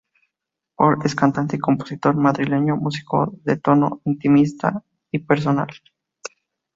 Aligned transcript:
Pol 0.79 0.95
es 1.05 1.13
cantante 1.13 1.57
y 1.57 1.59
compositor 1.59 2.15
madrileño, 2.15 2.75
músico 2.75 3.31
de 3.43 3.57
tono 3.57 4.01
intimista 4.05 4.83
y 5.11 5.19
personal. 5.19 5.67